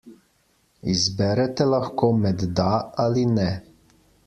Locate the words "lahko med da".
1.73-2.71